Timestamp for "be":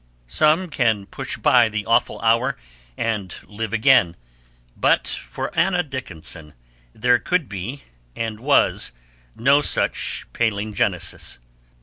7.47-7.83